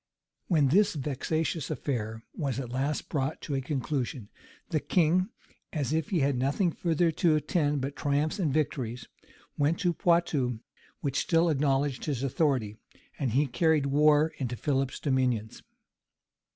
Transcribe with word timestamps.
}When 0.47 0.69
this 0.69 0.95
vexatious 0.95 1.69
affair 1.69 2.23
was 2.33 2.59
at 2.59 2.71
last 2.71 3.07
brought 3.07 3.39
to 3.41 3.53
a 3.53 3.61
conclusion, 3.61 4.29
the 4.69 4.79
king, 4.79 5.29
as 5.71 5.93
if 5.93 6.09
he 6.09 6.21
had 6.21 6.37
nothing 6.39 6.71
further 6.71 7.11
to 7.11 7.35
attend 7.35 7.81
but 7.81 7.95
triumphs 7.95 8.39
and 8.39 8.51
victories, 8.51 9.05
went 9.59 9.85
over 9.85 9.93
to 9.93 9.93
Poictou, 9.93 10.59
which 11.01 11.19
still 11.21 11.49
acknowledged 11.51 12.05
his 12.05 12.23
authority;[*] 12.23 12.77
and 13.19 13.33
he 13.33 13.45
carried 13.45 13.85
war 13.85 14.29
into 14.39 14.55
Philip's 14.55 14.99
dominions. 14.99 15.61